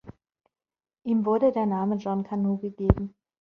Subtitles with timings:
[1.03, 3.13] Ihm wurde der Name John Canoe gegeben.